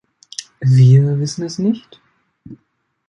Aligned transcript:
Wir 0.61 1.19
wissen 1.19 1.43
es 1.45 1.59
nicht! 1.59 2.01